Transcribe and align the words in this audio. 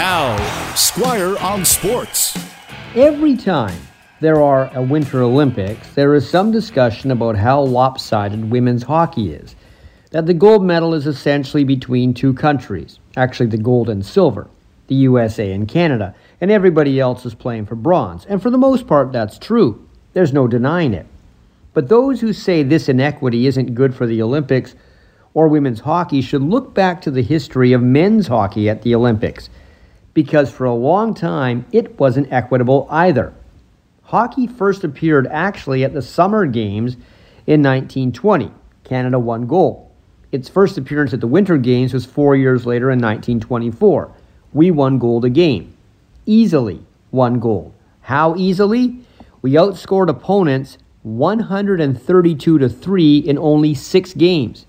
Now, 0.00 0.74
Squire 0.76 1.36
on 1.40 1.62
Sports. 1.62 2.34
Every 2.94 3.36
time 3.36 3.78
there 4.20 4.42
are 4.42 4.70
a 4.74 4.80
Winter 4.80 5.20
Olympics, 5.20 5.92
there 5.92 6.14
is 6.14 6.26
some 6.26 6.50
discussion 6.50 7.10
about 7.10 7.36
how 7.36 7.60
lopsided 7.60 8.50
women's 8.50 8.84
hockey 8.84 9.34
is. 9.34 9.54
That 10.10 10.24
the 10.24 10.32
gold 10.32 10.64
medal 10.64 10.94
is 10.94 11.06
essentially 11.06 11.64
between 11.64 12.14
two 12.14 12.32
countries, 12.32 12.98
actually, 13.14 13.50
the 13.50 13.58
gold 13.58 13.90
and 13.90 14.02
silver, 14.02 14.48
the 14.86 14.94
USA 14.94 15.52
and 15.52 15.68
Canada, 15.68 16.14
and 16.40 16.50
everybody 16.50 16.98
else 16.98 17.26
is 17.26 17.34
playing 17.34 17.66
for 17.66 17.74
bronze. 17.74 18.24
And 18.24 18.40
for 18.40 18.48
the 18.48 18.56
most 18.56 18.86
part, 18.86 19.12
that's 19.12 19.38
true. 19.38 19.86
There's 20.14 20.32
no 20.32 20.48
denying 20.48 20.94
it. 20.94 21.04
But 21.74 21.90
those 21.90 22.22
who 22.22 22.32
say 22.32 22.62
this 22.62 22.88
inequity 22.88 23.46
isn't 23.46 23.74
good 23.74 23.94
for 23.94 24.06
the 24.06 24.22
Olympics 24.22 24.74
or 25.34 25.46
women's 25.46 25.80
hockey 25.80 26.22
should 26.22 26.42
look 26.42 26.72
back 26.72 27.02
to 27.02 27.10
the 27.10 27.22
history 27.22 27.74
of 27.74 27.82
men's 27.82 28.28
hockey 28.28 28.66
at 28.66 28.80
the 28.80 28.94
Olympics 28.94 29.50
because 30.14 30.50
for 30.50 30.64
a 30.64 30.74
long 30.74 31.14
time 31.14 31.64
it 31.72 31.98
wasn't 31.98 32.32
equitable 32.32 32.86
either. 32.90 33.32
Hockey 34.04 34.46
first 34.46 34.82
appeared 34.82 35.26
actually 35.28 35.84
at 35.84 35.94
the 35.94 36.02
Summer 36.02 36.46
Games 36.46 36.94
in 37.46 37.62
1920. 37.62 38.50
Canada 38.84 39.18
won 39.18 39.46
gold. 39.46 39.88
Its 40.32 40.48
first 40.48 40.78
appearance 40.78 41.12
at 41.12 41.20
the 41.20 41.26
Winter 41.26 41.56
Games 41.56 41.94
was 41.94 42.06
four 42.06 42.34
years 42.34 42.66
later 42.66 42.90
in 42.90 42.98
1924. 42.98 44.12
We 44.52 44.70
won 44.70 44.98
gold 44.98 45.24
again. 45.24 45.76
Easily 46.26 46.84
won 47.10 47.38
gold. 47.38 47.72
How 48.02 48.34
easily? 48.36 48.98
We 49.42 49.52
outscored 49.52 50.08
opponents 50.08 50.78
132 51.02 52.58
to 52.58 52.68
3 52.68 53.18
in 53.18 53.38
only 53.38 53.74
six 53.74 54.12
games. 54.12 54.66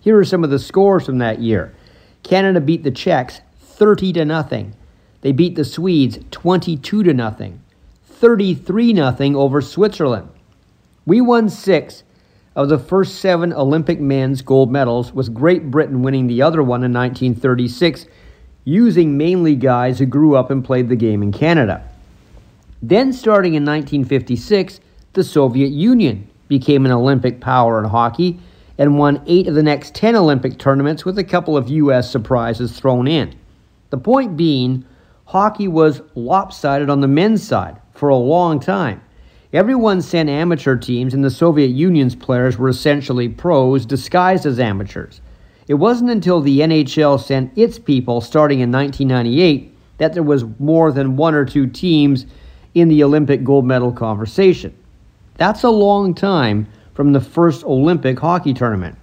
Here 0.00 0.18
are 0.18 0.24
some 0.24 0.44
of 0.44 0.50
the 0.50 0.58
scores 0.58 1.06
from 1.06 1.18
that 1.18 1.40
year. 1.40 1.74
Canada 2.22 2.60
beat 2.60 2.82
the 2.82 2.90
Czechs 2.90 3.40
30 3.78 4.12
to 4.14 4.24
nothing. 4.24 4.74
They 5.20 5.30
beat 5.30 5.54
the 5.54 5.64
Swedes 5.64 6.18
22 6.32 7.04
to 7.04 7.14
nothing. 7.14 7.62
33 8.04 8.92
nothing 8.92 9.36
over 9.36 9.60
Switzerland. 9.60 10.28
We 11.06 11.20
won 11.20 11.48
6 11.48 12.02
of 12.56 12.68
the 12.68 12.78
first 12.78 13.20
7 13.20 13.52
Olympic 13.52 14.00
men's 14.00 14.42
gold 14.42 14.72
medals 14.72 15.12
with 15.12 15.32
Great 15.32 15.70
Britain 15.70 16.02
winning 16.02 16.26
the 16.26 16.42
other 16.42 16.60
one 16.60 16.82
in 16.82 16.92
1936 16.92 18.06
using 18.64 19.16
mainly 19.16 19.54
guys 19.54 20.00
who 20.00 20.06
grew 20.06 20.34
up 20.34 20.50
and 20.50 20.64
played 20.64 20.88
the 20.88 20.96
game 20.96 21.22
in 21.22 21.30
Canada. 21.30 21.88
Then 22.82 23.12
starting 23.12 23.54
in 23.54 23.64
1956, 23.64 24.80
the 25.12 25.22
Soviet 25.22 25.70
Union 25.70 26.28
became 26.48 26.84
an 26.84 26.90
Olympic 26.90 27.40
power 27.40 27.78
in 27.78 27.88
hockey 27.88 28.40
and 28.76 28.98
won 28.98 29.22
eight 29.26 29.46
of 29.46 29.54
the 29.54 29.62
next 29.62 29.94
10 29.94 30.16
Olympic 30.16 30.58
tournaments 30.58 31.04
with 31.04 31.16
a 31.16 31.24
couple 31.24 31.56
of 31.56 31.68
U.S. 31.68 32.10
surprises 32.10 32.72
thrown 32.72 33.06
in. 33.06 33.38
The 33.90 33.98
point 33.98 34.36
being, 34.36 34.84
hockey 35.24 35.68
was 35.68 36.02
lopsided 36.14 36.90
on 36.90 37.00
the 37.00 37.08
men's 37.08 37.46
side 37.46 37.80
for 37.92 38.08
a 38.08 38.16
long 38.16 38.60
time. 38.60 39.02
Everyone 39.52 40.02
sent 40.02 40.28
amateur 40.28 40.76
teams, 40.76 41.14
and 41.14 41.24
the 41.24 41.30
Soviet 41.30 41.68
Union's 41.68 42.14
players 42.14 42.58
were 42.58 42.68
essentially 42.68 43.28
pros 43.28 43.86
disguised 43.86 44.44
as 44.44 44.60
amateurs. 44.60 45.22
It 45.68 45.74
wasn't 45.74 46.10
until 46.10 46.40
the 46.40 46.60
NHL 46.60 47.18
sent 47.18 47.56
its 47.56 47.78
people 47.78 48.20
starting 48.20 48.60
in 48.60 48.70
1998 48.70 49.74
that 49.98 50.14
there 50.14 50.22
was 50.22 50.44
more 50.58 50.92
than 50.92 51.16
one 51.16 51.34
or 51.34 51.44
two 51.44 51.66
teams 51.66 52.26
in 52.74 52.88
the 52.88 53.02
Olympic 53.02 53.42
gold 53.42 53.64
medal 53.64 53.92
conversation. 53.92 54.74
That's 55.36 55.62
a 55.62 55.70
long 55.70 56.14
time 56.14 56.66
from 56.94 57.12
the 57.12 57.20
first 57.20 57.64
Olympic 57.64 58.18
hockey 58.18 58.52
tournament. 58.52 58.96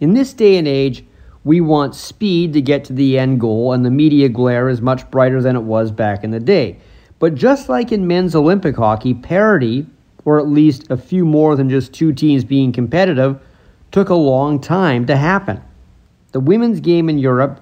In 0.00 0.14
this 0.14 0.32
day 0.32 0.56
and 0.56 0.68
age, 0.68 1.04
we 1.44 1.60
want 1.60 1.94
speed 1.94 2.54
to 2.54 2.62
get 2.62 2.84
to 2.86 2.94
the 2.94 3.18
end 3.18 3.38
goal, 3.38 3.72
and 3.72 3.84
the 3.84 3.90
media 3.90 4.28
glare 4.28 4.68
is 4.68 4.80
much 4.80 5.08
brighter 5.10 5.42
than 5.42 5.56
it 5.56 5.62
was 5.62 5.90
back 5.90 6.24
in 6.24 6.30
the 6.30 6.40
day. 6.40 6.78
But 7.18 7.34
just 7.34 7.68
like 7.68 7.92
in 7.92 8.06
men's 8.06 8.34
Olympic 8.34 8.76
hockey, 8.76 9.14
parity, 9.14 9.86
or 10.24 10.38
at 10.38 10.48
least 10.48 10.90
a 10.90 10.96
few 10.96 11.26
more 11.26 11.54
than 11.54 11.68
just 11.68 11.92
two 11.92 12.12
teams 12.12 12.44
being 12.44 12.72
competitive, 12.72 13.38
took 13.92 14.08
a 14.08 14.14
long 14.14 14.58
time 14.58 15.06
to 15.06 15.16
happen. 15.16 15.62
The 16.32 16.40
women's 16.40 16.80
game 16.80 17.08
in 17.08 17.18
Europe 17.18 17.60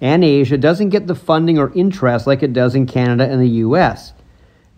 and 0.00 0.22
Asia 0.22 0.58
doesn't 0.58 0.90
get 0.90 1.06
the 1.06 1.14
funding 1.14 1.58
or 1.58 1.72
interest 1.74 2.26
like 2.26 2.42
it 2.42 2.52
does 2.52 2.74
in 2.74 2.86
Canada 2.86 3.24
and 3.28 3.40
the 3.40 3.48
US, 3.48 4.12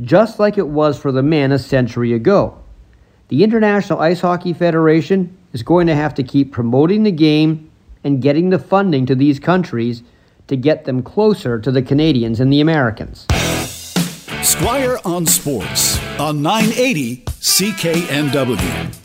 just 0.00 0.38
like 0.38 0.58
it 0.58 0.68
was 0.68 0.98
for 0.98 1.10
the 1.10 1.22
men 1.22 1.50
a 1.50 1.58
century 1.58 2.12
ago. 2.12 2.58
The 3.28 3.42
International 3.42 4.00
Ice 4.00 4.20
Hockey 4.20 4.52
Federation 4.52 5.36
is 5.52 5.62
going 5.62 5.88
to 5.88 5.94
have 5.94 6.14
to 6.14 6.22
keep 6.22 6.52
promoting 6.52 7.02
the 7.02 7.12
game 7.12 7.70
and 8.04 8.22
getting 8.22 8.50
the 8.50 8.58
funding 8.58 9.06
to 9.06 9.14
these 9.14 9.40
countries 9.40 10.02
to 10.46 10.56
get 10.56 10.84
them 10.84 11.02
closer 11.02 11.58
to 11.58 11.72
the 11.72 11.82
Canadians 11.82 12.38
and 12.38 12.52
the 12.52 12.60
Americans. 12.60 13.26
Squire 14.42 14.98
on 15.04 15.26
Sports 15.26 15.98
on 16.18 16.42
980 16.42 17.24
CKNW. 17.24 19.03